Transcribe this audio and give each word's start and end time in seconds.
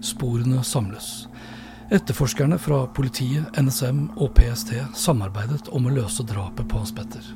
Sporene 0.00 0.64
samles. 0.64 1.26
Etterforskerne 1.90 2.58
fra 2.58 2.82
politiet, 2.90 3.46
NSM 3.60 4.08
og 4.16 4.32
PST 4.34 4.74
samarbeidet 4.98 5.68
om 5.70 5.86
å 5.86 5.94
løse 5.94 6.26
drapet 6.26 6.66
på 6.66 6.80
Hans 6.80 6.94
Petter. 6.94 7.28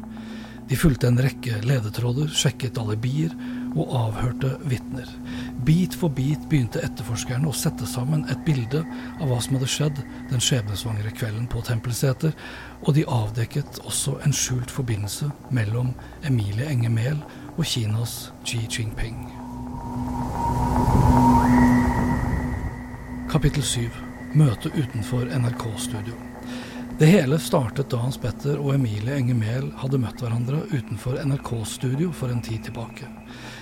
De 0.70 0.77
fulgte 0.78 1.08
en 1.11 1.19
rekke 1.19 1.56
ledetråder, 1.66 2.28
sjekket 2.31 2.78
alibier 2.78 3.33
og 3.75 3.91
avhørte 4.05 4.53
vitner. 4.70 5.08
Bit 5.66 5.97
for 5.98 6.14
bit 6.14 6.44
begynte 6.50 6.83
etterforskerne 6.86 7.50
å 7.50 7.55
sette 7.56 7.88
sammen 7.91 8.22
et 8.31 8.44
bilde 8.47 8.84
av 9.19 9.27
hva 9.27 9.41
som 9.42 9.58
hadde 9.58 9.70
skjedd 9.70 9.98
den 10.31 10.47
skjebnesvangre 10.47 11.11
kvelden 11.19 11.50
på 11.50 11.64
Tempelseter, 11.66 12.34
og 12.86 12.94
de 12.94 13.06
avdekket 13.06 13.83
også 13.83 14.20
en 14.22 14.34
skjult 14.34 14.70
forbindelse 14.70 15.31
mellom 15.50 15.91
Emilie 16.22 16.70
Enger 16.70 16.94
Mehl 16.94 17.22
og 17.56 17.66
Kinas 17.66 18.33
Xi 18.47 18.62
Jinping. 18.70 19.39
Kapittel 23.30 23.62
7. 23.62 23.84
Møte 24.34 24.72
utenfor 24.74 25.28
NRK-studio. 25.30 26.16
Det 26.98 27.06
hele 27.06 27.36
startet 27.38 27.86
da 27.92 28.00
Hans 28.02 28.18
Petter 28.18 28.58
og 28.58 28.72
Emilie 28.74 29.14
Enger 29.20 29.36
Mehl 29.38 29.68
hadde 29.78 30.00
møtt 30.02 30.18
hverandre 30.18 30.64
utenfor 30.72 31.20
NRK-studio 31.22 32.10
for 32.10 32.34
en 32.34 32.42
tid 32.42 32.64
tilbake. 32.66 33.06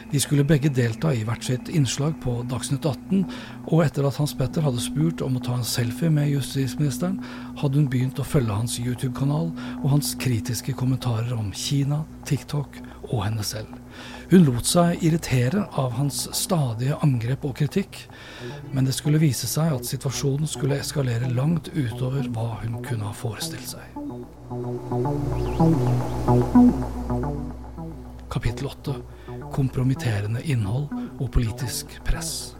De 0.08 0.22
skulle 0.24 0.46
begge 0.48 0.72
delta 0.72 1.12
i 1.12 1.20
hvert 1.28 1.44
sitt 1.44 1.68
innslag 1.68 2.16
på 2.24 2.38
Dagsnytt 2.48 2.88
18, 2.88 3.26
og 3.68 3.84
etter 3.84 4.08
at 4.08 4.16
Hans 4.16 4.32
Petter 4.38 4.64
hadde 4.64 4.80
spurt 4.80 5.20
om 5.26 5.36
å 5.36 5.44
ta 5.44 5.58
en 5.58 5.68
selfie 5.68 6.08
med 6.08 6.32
justisministeren, 6.32 7.20
hadde 7.60 7.82
hun 7.82 7.90
begynt 7.92 8.22
å 8.22 8.26
følge 8.26 8.56
hans 8.56 8.78
YouTube-kanal 8.80 9.52
og 9.82 9.90
hans 9.92 10.14
kritiske 10.16 10.72
kommentarer 10.80 11.36
om 11.36 11.52
Kina, 11.52 12.06
TikTok 12.24 12.80
og 13.08 13.24
henne 13.24 13.44
selv. 13.46 13.74
Hun 14.30 14.44
lot 14.44 14.68
seg 14.68 15.02
irritere 15.04 15.64
av 15.80 15.94
hans 15.96 16.26
stadige 16.36 16.98
angrep 17.04 17.46
og 17.48 17.56
kritikk, 17.60 18.02
men 18.72 18.88
det 18.88 18.96
skulle 18.96 19.20
vise 19.22 19.48
seg 19.48 19.72
at 19.78 19.88
situasjonen 19.88 20.48
skulle 20.48 20.80
eskalere 20.82 21.30
langt 21.32 21.72
utover 21.72 22.28
hva 22.34 22.50
hun 22.62 22.82
kunne 22.84 23.08
ha 23.08 23.14
forestilt 23.16 23.76
seg. 23.76 23.96
Kapittel 28.28 28.68
8 28.68 28.98
kompromitterende 29.52 30.42
innhold 30.44 30.88
og 31.18 31.30
politisk 31.32 31.98
press. 32.04 32.57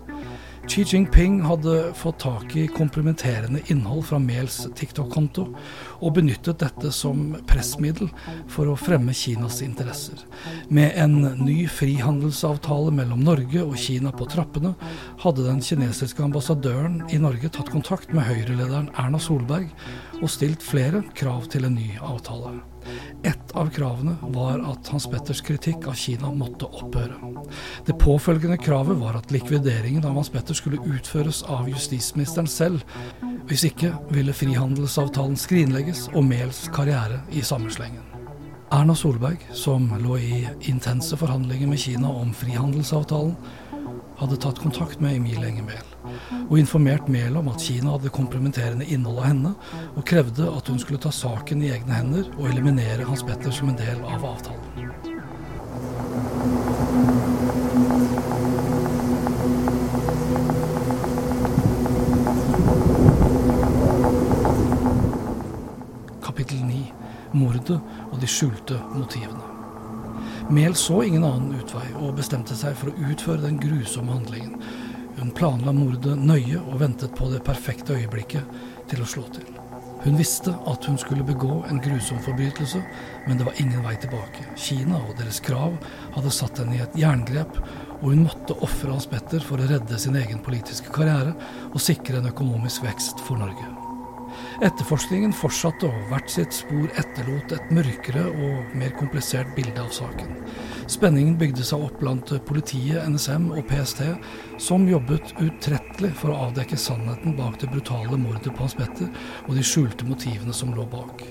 Xi 0.68 0.84
Jinping 0.84 1.40
hadde 1.42 1.94
fått 1.94 2.18
tak 2.18 2.56
i 2.56 2.66
komplementerende 2.66 3.60
innhold 3.72 4.04
fra 4.04 4.18
Mehls 4.20 4.66
TikTok-konto, 4.76 5.46
og 6.04 6.12
benyttet 6.18 6.60
dette 6.60 6.90
som 6.92 7.30
pressmiddel 7.48 8.10
for 8.52 8.68
å 8.68 8.76
fremme 8.76 9.14
Kinas 9.16 9.62
interesser. 9.64 10.20
Med 10.68 10.92
en 11.00 11.22
ny 11.40 11.62
frihandelsavtale 11.72 12.92
mellom 12.92 13.24
Norge 13.24 13.64
og 13.64 13.78
Kina 13.80 14.12
på 14.12 14.28
trappene, 14.28 14.74
hadde 15.24 15.46
den 15.48 15.64
kinesiske 15.64 16.26
ambassadøren 16.26 17.00
i 17.08 17.22
Norge 17.22 17.48
tatt 17.48 17.72
kontakt 17.72 18.12
med 18.12 18.28
Høyre-lederen 18.28 18.92
Erna 19.00 19.22
Solberg 19.24 19.72
og 20.20 20.28
stilt 20.28 20.60
flere 20.60 21.00
krav 21.16 21.48
til 21.48 21.64
en 21.64 21.80
ny 21.80 21.94
avtale. 21.96 22.58
Et 23.24 23.37
av 23.56 23.70
kravene 23.74 24.16
var 24.34 24.60
at 24.70 24.88
Hans 24.92 25.06
Petters 25.10 25.40
kritikk 25.44 25.86
av 25.88 25.96
Kina 25.98 26.30
måtte 26.34 26.68
opphøre. 26.68 27.16
Det 27.86 27.96
påfølgende 28.00 28.58
kravet 28.60 28.98
var 29.00 29.16
at 29.18 29.32
likvideringen 29.32 30.04
av 30.04 30.18
Hans 30.18 30.32
Petter 30.32 30.56
skulle 30.58 30.82
utføres 30.84 31.42
av 31.48 31.68
justisministeren 31.70 32.50
selv. 32.50 32.84
Hvis 33.48 33.64
ikke 33.70 33.94
ville 34.12 34.34
frihandelsavtalen 34.36 35.38
skrinlegges 35.40 36.06
og 36.14 36.26
Mehls 36.28 36.66
karriere 36.74 37.22
i 37.32 37.44
samme 37.46 37.72
slengen. 37.72 38.04
Erna 38.74 38.92
Solberg, 38.92 39.40
som 39.56 39.86
lå 40.02 40.18
i 40.20 40.42
intense 40.68 41.16
forhandlinger 41.16 41.70
med 41.70 41.80
Kina 41.80 42.10
om 42.12 42.34
frihandelsavtalen, 42.36 43.32
hadde 44.18 44.36
tatt 44.42 44.58
kontakt 44.58 45.00
med 45.00 45.16
Emil 45.16 45.44
Enger 45.44 45.84
og 46.48 46.58
informert 46.58 47.08
Mehl 47.12 47.36
om 47.38 47.48
at 47.52 47.62
Kina 47.62 47.92
hadde 47.94 48.10
kompromitterende 48.14 48.86
innhold 48.88 49.20
av 49.20 49.28
henne, 49.28 49.52
og 49.94 50.06
krevde 50.08 50.48
at 50.50 50.68
hun 50.70 50.80
skulle 50.80 51.00
ta 51.02 51.12
saken 51.14 51.62
i 51.62 51.72
egne 51.74 52.00
hender 52.00 52.30
og 52.38 52.48
eliminere 52.50 53.06
Hans 53.08 53.24
Petter 53.26 53.54
som 53.54 53.70
en 53.70 53.78
del 53.78 54.02
av 54.08 54.24
avtalen. 54.32 54.64
Kapittel 66.24 66.64
9 66.64 66.82
mordet 67.38 67.76
og 68.10 68.18
de 68.22 68.30
skjulte 68.30 68.80
motivene. 68.94 69.47
Mehl 70.50 70.74
så 70.74 71.02
ingen 71.02 71.24
annen 71.24 71.58
utvei 71.60 71.84
og 72.00 72.14
bestemte 72.16 72.54
seg 72.56 72.76
for 72.80 72.88
å 72.88 73.10
utføre 73.12 73.42
den 73.42 73.58
grusomme 73.60 74.14
handlingen. 74.14 74.54
Hun 75.18 75.32
planla 75.36 75.74
mordet 75.76 76.14
nøye 76.16 76.62
og 76.62 76.78
ventet 76.80 77.12
på 77.18 77.26
det 77.28 77.42
perfekte 77.44 77.98
øyeblikket 77.98 78.54
til 78.88 79.02
å 79.04 79.08
slå 79.12 79.26
til. 79.34 79.48
Hun 80.06 80.16
visste 80.16 80.54
at 80.70 80.86
hun 80.88 80.96
skulle 80.96 81.26
begå 81.26 81.64
en 81.68 81.82
grusom 81.84 82.22
forbrytelse, 82.24 82.80
men 83.26 83.36
det 83.36 83.44
var 83.44 83.60
ingen 83.60 83.82
vei 83.84 83.92
tilbake. 84.00 84.46
Kina 84.56 85.02
og 85.02 85.18
deres 85.18 85.42
krav 85.44 85.74
hadde 86.14 86.32
satt 86.32 86.62
henne 86.62 86.78
i 86.78 86.84
et 86.86 86.96
jerngrep, 86.96 87.58
og 87.98 88.06
hun 88.14 88.24
måtte 88.28 88.56
ofre 88.64 88.94
Hans 88.94 89.10
Petter 89.10 89.44
for 89.44 89.60
å 89.60 89.68
redde 89.68 90.00
sin 90.00 90.16
egen 90.16 90.40
politiske 90.46 90.94
karriere 90.94 91.34
og 91.74 91.82
sikre 91.82 92.22
en 92.22 92.30
økonomisk 92.32 92.86
vekst 92.88 93.20
for 93.26 93.42
Norge. 93.42 93.87
Etterforskningen 94.64 95.32
fortsatte, 95.36 95.86
og 95.86 96.08
hvert 96.10 96.32
sitt 96.32 96.56
spor 96.56 96.90
etterlot 96.98 97.54
et 97.54 97.72
mørkere 97.74 98.24
og 98.28 98.74
mer 98.78 98.94
komplisert 98.98 99.52
bilde 99.56 99.78
av 99.82 99.92
saken. 99.94 100.34
Spenningen 100.90 101.36
bygde 101.38 101.66
seg 101.66 101.84
opp 101.86 101.98
blant 102.00 102.32
politiet, 102.48 103.04
NSM 103.06 103.50
og 103.54 103.66
PST, 103.70 104.04
som 104.62 104.88
jobbet 104.88 105.34
utrettelig 105.38 106.14
for 106.18 106.34
å 106.34 106.40
avdekke 106.48 106.78
sannheten 106.80 107.36
bak 107.38 107.60
det 107.62 107.70
brutale 107.72 108.18
mordet 108.18 108.54
på 108.54 108.64
Hans 108.64 108.78
Petter 108.78 109.12
og 109.46 109.54
de 109.54 109.66
skjulte 109.66 110.08
motivene 110.08 110.56
som 110.56 110.74
lå 110.74 110.86
bak. 110.90 111.22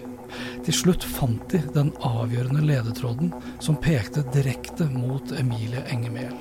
Til 0.66 0.76
slutt 0.76 1.06
fant 1.08 1.46
de 1.52 1.62
den 1.76 1.94
avgjørende 2.04 2.64
ledetråden 2.68 3.32
som 3.64 3.80
pekte 3.84 4.26
direkte 4.34 4.90
mot 4.92 5.32
Emilie 5.40 5.84
Enger 5.92 6.14
Mehl. 6.16 6.36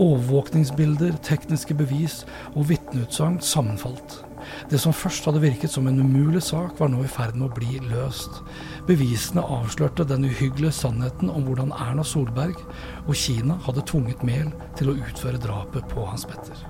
Overvåkningsbilder, 0.00 1.18
tekniske 1.24 1.76
bevis 1.76 2.22
og 2.54 2.70
vitneutsagn 2.70 3.40
sammenfalt. 3.44 4.22
Det 4.70 4.80
som 4.82 4.92
først 4.92 5.24
hadde 5.28 5.40
virket 5.42 5.70
som 5.72 5.86
en 5.86 6.00
umulig 6.00 6.42
sak, 6.42 6.74
var 6.80 6.90
nå 6.90 7.04
i 7.04 7.10
ferd 7.10 7.36
med 7.38 7.48
å 7.48 7.54
bli 7.54 7.78
løst. 7.86 8.40
Bevisene 8.88 9.44
avslørte 9.44 10.06
den 10.08 10.26
uhyggelige 10.28 10.74
sannheten 10.74 11.30
om 11.30 11.46
hvordan 11.46 11.72
Erna 11.76 12.04
Solberg 12.04 12.58
og 13.06 13.14
Kina 13.16 13.58
hadde 13.68 13.86
tvunget 13.86 14.26
Mehl 14.26 14.50
til 14.80 14.92
å 14.92 14.98
utføre 14.98 15.40
drapet 15.40 15.88
på 15.92 16.08
Hans 16.08 16.26
Petter. 16.28 16.66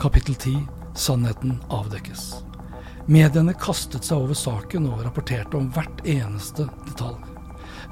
Kapittel 0.00 0.36
10 0.38 0.60
Sannheten 0.96 1.58
avdekkes. 1.68 2.45
Mediene 3.06 3.52
kastet 3.54 4.02
seg 4.02 4.18
over 4.18 4.34
saken 4.34 4.88
og 4.90 5.04
rapporterte 5.06 5.54
om 5.54 5.68
hvert 5.70 6.00
eneste 6.10 6.64
detalj. 6.88 7.20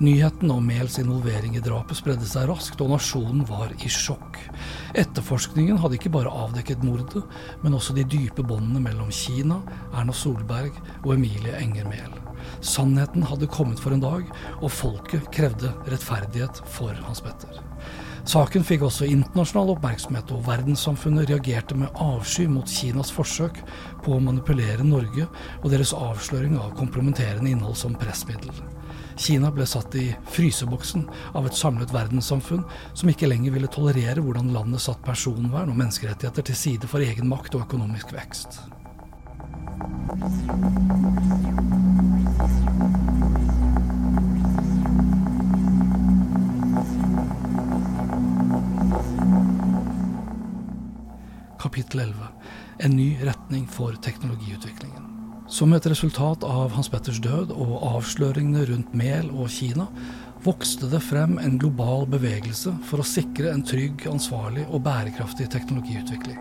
Nyheten 0.02 0.50
om 0.50 0.64
Mehls 0.66 0.96
involvering 0.98 1.54
i 1.54 1.62
drapet 1.62 2.00
spredde 2.00 2.26
seg 2.26 2.48
raskt, 2.50 2.80
og 2.82 2.90
nasjonen 2.90 3.44
var 3.46 3.70
i 3.78 3.90
sjokk. 3.90 4.40
Etterforskningen 4.98 5.78
hadde 5.78 6.00
ikke 6.00 6.10
bare 6.16 6.32
avdekket 6.34 6.82
mordet, 6.82 7.22
men 7.62 7.78
også 7.78 7.94
de 7.94 8.02
dype 8.10 8.42
båndene 8.42 8.82
mellom 8.82 9.12
Kina, 9.14 9.60
Erna 9.92 10.16
Solberg 10.18 10.74
og 11.04 11.12
Emilie 11.14 11.54
Enger 11.62 11.86
Mehl. 11.86 12.18
Sannheten 12.58 13.22
hadde 13.30 13.46
kommet 13.54 13.78
for 13.78 13.94
en 13.94 14.02
dag, 14.02 14.26
og 14.58 14.74
folket 14.82 15.30
krevde 15.30 15.70
rettferdighet 15.86 16.58
for 16.74 16.90
Hans 17.06 17.22
Petter. 17.22 17.62
Saken 18.24 18.64
fikk 18.64 18.86
også 18.86 19.04
internasjonal 19.12 19.74
oppmerksomhet, 19.74 20.30
og 20.32 20.46
verdenssamfunnet 20.46 21.28
reagerte 21.28 21.76
med 21.76 21.92
avsky 22.00 22.46
mot 22.48 22.70
Kinas 22.70 23.12
forsøk 23.12 23.60
på 24.04 24.14
å 24.16 24.22
manipulere 24.24 24.86
Norge 24.86 25.26
og 25.60 25.68
deres 25.68 25.92
avsløring 25.92 26.56
av 26.56 26.72
kompromitterende 26.78 27.52
innhold 27.52 27.76
som 27.76 27.96
pressmiddel. 28.00 28.50
Kina 29.20 29.52
ble 29.54 29.66
satt 29.68 29.94
i 30.00 30.08
fryseboksen 30.32 31.04
av 31.36 31.46
et 31.46 31.58
samlet 31.58 31.92
verdenssamfunn 31.94 32.64
som 32.96 33.12
ikke 33.12 33.28
lenger 33.28 33.54
ville 33.54 33.70
tolerere 33.70 34.24
hvordan 34.24 34.50
landet 34.56 34.82
satt 34.82 35.04
personvern 35.06 35.70
og 35.70 35.78
menneskerettigheter 35.78 36.48
til 36.48 36.58
side 36.64 36.90
for 36.90 37.04
egen 37.04 37.28
makt 37.30 37.54
og 37.54 37.68
økonomisk 37.68 38.16
vekst. 38.16 38.64
11 52.00 52.28
En 52.78 52.96
ny 52.96 53.16
retning 53.22 53.66
for 53.70 53.94
teknologiutviklingen. 54.02 55.10
Som 55.48 55.72
et 55.76 55.86
resultat 55.86 56.44
av 56.44 56.72
Hans 56.72 56.88
Petters 56.88 57.20
død 57.22 57.52
og 57.52 57.74
avsløringene 57.84 58.64
rundt 58.70 58.94
Mel 58.96 59.28
og 59.30 59.50
Kina, 59.52 59.86
vokste 60.44 60.88
det 60.92 61.02
frem 61.04 61.36
en 61.38 61.58
global 61.60 62.08
bevegelse 62.10 62.72
for 62.88 63.00
å 63.00 63.06
sikre 63.06 63.52
en 63.52 63.62
trygg, 63.64 64.06
ansvarlig 64.10 64.64
og 64.70 64.82
bærekraftig 64.84 65.50
teknologiutvikling. 65.52 66.40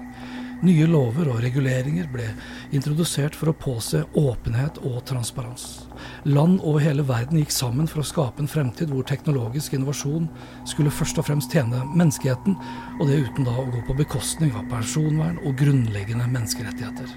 Nye 0.63 0.85
lover 0.87 1.27
og 1.27 1.41
reguleringer 1.43 2.05
ble 2.07 2.29
introdusert 2.71 3.35
for 3.35 3.51
å 3.51 3.55
påse 3.65 3.99
åpenhet 4.15 4.77
og 4.87 5.01
transparens. 5.09 5.89
Land 6.23 6.61
over 6.63 6.79
hele 6.85 7.03
verden 7.03 7.41
gikk 7.41 7.51
sammen 7.51 7.89
for 7.91 7.99
å 7.99 8.07
skape 8.07 8.39
en 8.39 8.47
fremtid 8.47 8.93
hvor 8.93 9.03
teknologisk 9.09 9.75
innovasjon 9.75 10.29
skulle 10.71 10.93
først 10.93 11.19
og 11.19 11.27
fremst 11.27 11.51
tjene 11.51 11.83
menneskeheten, 11.91 12.55
og 12.95 13.11
det 13.11 13.19
uten 13.25 13.49
da 13.49 13.57
å 13.59 13.67
gå 13.73 13.83
på 13.89 13.97
bekostning 14.05 14.55
av 14.55 14.69
personvern 14.71 15.41
og 15.43 15.59
grunnleggende 15.59 16.29
menneskerettigheter. 16.31 17.11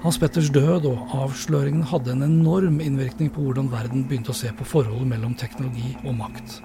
Hans 0.00 0.16
Petters 0.16 0.48
død 0.48 0.88
og 0.88 1.14
avsløringen 1.20 1.84
hadde 1.92 2.14
en 2.14 2.24
enorm 2.24 2.80
innvirkning 2.80 3.28
på 3.28 3.44
hvordan 3.44 3.68
verden 3.68 4.08
begynte 4.08 4.32
å 4.32 4.40
se 4.40 4.48
på 4.56 4.64
forholdet 4.64 5.12
mellom 5.12 5.36
teknologi 5.36 5.92
og 6.00 6.16
makt. 6.24 6.62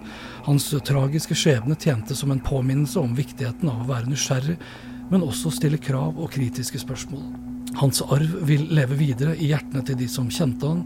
Hans 0.47 0.71
tragiske 0.87 1.35
skjebne 1.35 1.75
tjente 1.75 2.15
som 2.15 2.31
en 2.31 2.39
påminnelse 2.39 3.03
om 3.03 3.19
viktigheten 3.19 3.67
av 3.67 3.83
å 3.83 3.89
være 3.91 4.13
nysgjerrig, 4.13 4.55
men 5.11 5.25
også 5.25 5.51
stille 5.53 5.79
krav 5.81 6.17
og 6.17 6.31
kritiske 6.33 6.81
spørsmål. 6.81 7.25
Hans 7.75 8.01
arv 8.01 8.37
vil 8.47 8.69
leve 8.75 8.95
videre 8.99 9.35
i 9.35 9.49
hjertene 9.51 9.83
til 9.85 9.97
de 9.99 10.07
som 10.11 10.29
kjente 10.31 10.69
han, 10.69 10.85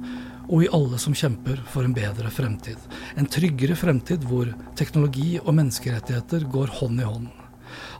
og 0.50 0.63
i 0.66 0.69
alle 0.74 0.98
som 0.98 1.13
kjemper 1.13 1.60
for 1.69 1.86
en 1.86 1.94
bedre 1.94 2.31
fremtid. 2.33 2.80
En 3.19 3.30
tryggere 3.30 3.77
fremtid 3.77 4.25
hvor 4.25 4.50
teknologi 4.80 5.38
og 5.44 5.54
menneskerettigheter 5.54 6.48
går 6.50 6.74
hånd 6.80 7.04
i 7.04 7.06
hånd. 7.06 7.27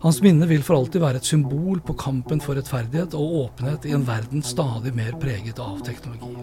Hans 0.02 0.18
minne 0.26 0.48
vil 0.50 0.64
for 0.66 0.80
alltid 0.80 1.04
være 1.04 1.22
et 1.22 1.30
symbol 1.30 1.82
på 1.86 1.94
kampen 2.00 2.42
for 2.42 2.58
rettferdighet 2.58 3.14
og 3.18 3.36
åpenhet 3.44 3.86
i 3.86 3.94
en 3.94 4.08
verden 4.08 4.42
stadig 4.42 4.96
mer 4.98 5.14
preget 5.22 5.62
av 5.62 5.78
teknologi. 5.86 6.34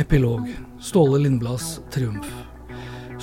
Epilog 0.00 0.48
Ståle 0.80 1.20
Lindblads 1.26 1.78
triumf. 1.92 2.53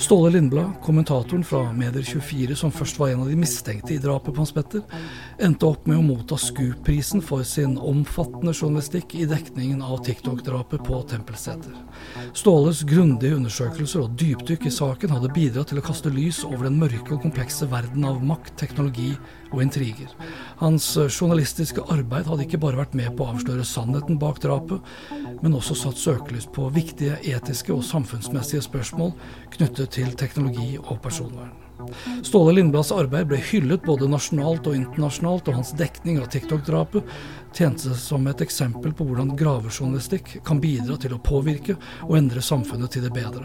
Ståle 0.02 0.32
Lindblad, 0.32 0.80
kommentatoren 0.82 1.44
fra 1.46 1.60
Medier24 1.76 2.56
som 2.58 2.72
først 2.74 2.96
var 2.98 3.12
en 3.12 3.20
av 3.22 3.28
de 3.30 3.36
mistenkte 3.38 3.94
i 3.94 4.00
drapet 4.02 4.34
på 4.34 4.42
Hans 4.42 4.50
Petter, 4.50 4.82
endte 5.38 5.66
opp 5.66 5.86
med 5.86 5.98
å 5.98 6.04
motta 6.04 6.36
Scoop-prisen 6.40 7.22
for 7.24 7.44
sin 7.46 7.76
omfattende 7.78 8.52
journalistikk 8.52 9.14
i 9.16 9.26
dekningen 9.28 9.82
av 9.82 10.02
TikTok-drapet 10.06 10.84
på 10.86 11.00
Tempelseter. 11.10 11.76
Ståles 12.36 12.82
grundige 12.88 13.38
undersøkelser 13.38 14.04
og 14.04 14.16
dypdykk 14.20 14.66
i 14.68 14.74
saken 14.74 15.14
hadde 15.14 15.32
bidratt 15.34 15.72
til 15.72 15.80
å 15.80 15.86
kaste 15.86 16.12
lys 16.12 16.42
over 16.48 16.66
den 16.68 16.78
mørke 16.80 17.16
og 17.16 17.22
komplekse 17.24 17.68
verden 17.72 18.04
av 18.08 18.20
makt, 18.24 18.54
teknologi 18.60 19.12
og 19.52 19.62
intriger. 19.64 20.12
Hans 20.60 20.90
journalistiske 21.06 21.84
arbeid 21.92 22.28
hadde 22.30 22.46
ikke 22.46 22.60
bare 22.62 22.82
vært 22.82 22.96
med 22.98 23.14
på 23.16 23.26
å 23.26 23.34
avsløre 23.34 23.66
sannheten 23.68 24.20
bak 24.22 24.42
drapet, 24.44 24.80
men 25.42 25.58
også 25.58 25.78
satt 25.78 26.00
søkelys 26.00 26.48
på 26.52 26.68
viktige 26.74 27.18
etiske 27.34 27.74
og 27.74 27.84
samfunnsmessige 27.86 28.64
spørsmål 28.68 29.14
knyttet 29.56 29.98
til 29.98 30.16
teknologi 30.18 30.74
og 30.82 30.98
personvern. 31.04 31.61
Ståle 32.22 32.54
Lindblads 32.56 32.92
arbeid 32.94 33.28
ble 33.30 33.38
hyllet 33.42 33.84
både 33.86 34.08
nasjonalt 34.10 34.66
og 34.70 34.76
internasjonalt, 34.76 35.48
og 35.48 35.58
hans 35.58 35.72
dekning 35.78 36.20
av 36.22 36.28
TikTok-drapet 36.32 37.08
tjente 37.52 37.92
som 37.98 38.26
et 38.30 38.40
eksempel 38.44 38.94
på 38.96 39.04
hvordan 39.06 39.34
gravejournalistikk 39.36 40.38
kan 40.46 40.60
bidra 40.62 40.96
til 41.00 41.14
å 41.16 41.20
påvirke 41.20 41.76
og 42.06 42.16
endre 42.16 42.42
samfunnet 42.44 42.94
til 42.94 43.04
det 43.06 43.12
bedre. 43.14 43.44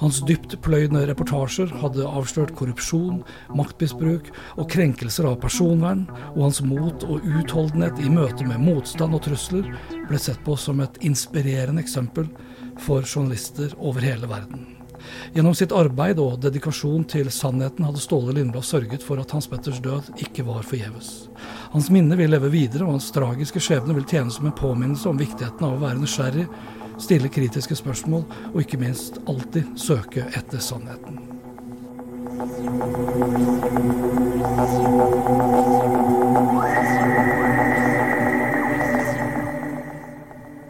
Hans 0.00 0.20
dyptpløyende 0.26 1.04
reportasjer 1.10 1.70
hadde 1.82 2.08
avslørt 2.08 2.54
korrupsjon, 2.58 3.22
maktmisbruk 3.54 4.32
og 4.56 4.70
krenkelser 4.74 5.28
av 5.30 5.38
personvern, 5.44 6.06
og 6.34 6.48
hans 6.48 6.62
mot 6.66 7.06
og 7.06 7.26
utholdenhet 7.40 8.02
i 8.02 8.10
møte 8.12 8.46
med 8.48 8.62
motstand 8.64 9.14
og 9.14 9.26
trusler 9.28 9.70
ble 10.08 10.20
sett 10.20 10.42
på 10.46 10.58
som 10.58 10.82
et 10.84 11.02
inspirerende 11.06 11.84
eksempel 11.84 12.30
for 12.82 13.06
journalister 13.06 13.76
over 13.78 14.02
hele 14.02 14.30
verden. 14.30 14.73
Gjennom 15.34 15.54
sitt 15.56 15.72
arbeid 15.74 16.20
og 16.22 16.38
dedikasjon 16.44 17.04
til 17.10 17.30
sannheten 17.34 17.86
hadde 17.86 18.02
Ståle 18.02 18.34
Lindblad 18.36 18.66
sørget 18.66 19.02
for 19.04 19.20
at 19.22 19.34
Hans 19.34 19.48
Petters 19.50 19.80
død 19.84 20.12
ikke 20.22 20.46
var 20.46 20.64
forgjeves. 20.66 21.10
Hans 21.74 21.90
minne 21.94 22.18
vil 22.18 22.30
leve 22.34 22.52
videre, 22.52 22.86
og 22.86 22.96
hans 22.96 23.10
tragiske 23.14 23.62
skjebne 23.62 23.96
vil 23.96 24.08
tjene 24.08 24.32
som 24.34 24.46
en 24.48 24.56
påminnelse 24.56 25.10
om 25.10 25.20
viktigheten 25.20 25.66
av 25.66 25.76
å 25.76 25.82
være 25.84 26.00
nysgjerrig, 26.02 26.48
stille 27.02 27.30
kritiske 27.32 27.76
spørsmål 27.78 28.26
og 28.52 28.60
ikke 28.62 28.78
minst 28.80 29.18
alltid 29.26 29.74
søke 29.80 30.28
etter 30.38 30.62
sannheten. 30.62 31.18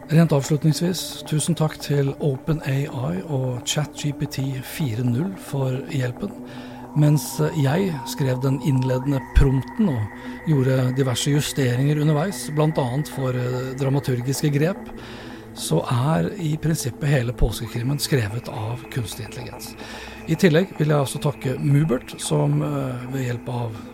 Rent 0.05 0.35
avslutningsvis, 0.35 0.99
tusen 1.25 1.55
takk 1.57 1.79
til 1.81 2.11
OpenAI 2.21 3.23
og 3.25 3.63
ChatGPT 3.65 4.37
4.0 4.61 5.31
for 5.41 5.79
hjelpen. 5.89 6.35
Mens 6.93 7.25
jeg 7.57 7.87
skrev 8.11 8.37
den 8.43 8.59
innledende 8.69 9.17
prompten 9.33 9.89
og 9.89 10.45
gjorde 10.45 10.91
diverse 10.99 11.33
justeringer 11.33 12.03
underveis, 12.03 12.43
bl.a. 12.53 12.85
for 13.15 13.33
eh, 13.33 13.73
dramaturgiske 13.81 14.53
grep, 14.53 14.93
så 15.57 15.81
er 15.89 16.29
i 16.37 16.53
prinsippet 16.61 17.09
hele 17.09 17.33
påskekrimmen 17.33 17.97
skrevet 17.97 18.53
av 18.53 18.85
kunstig 18.93 19.25
intelligens. 19.25 19.73
I 20.29 20.37
tillegg 20.37 20.77
vil 20.77 20.93
jeg 20.93 21.01
også 21.01 21.25
takke 21.25 21.57
Mubert, 21.57 22.13
som 22.21 22.61
eh, 22.61 23.05
ved 23.09 23.25
hjelp 23.31 23.53
av 23.57 23.85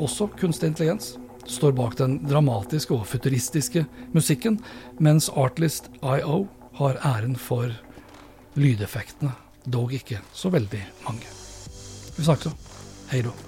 også 0.00 0.32
kunstig 0.40 0.72
intelligens 0.72 1.18
står 1.48 1.72
bak 1.72 1.96
den 1.98 2.18
dramatiske 2.28 2.94
og 2.94 3.06
futuristiske 3.08 3.84
musikken, 4.14 4.60
mens 5.00 5.30
Artlist 5.32 5.90
IO 6.02 6.46
har 6.78 7.00
æren 7.04 7.36
for 7.36 7.72
lydeffektene, 8.58 9.34
dog 9.66 9.92
ikke 9.96 10.22
så 10.32 10.52
veldig 10.54 10.84
mange. 11.06 11.36
Vi 12.16 12.24
snakkes, 12.24 12.74
hei 13.12 13.22
då. 13.22 13.47